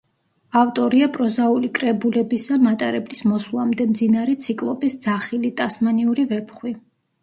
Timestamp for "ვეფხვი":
6.37-6.79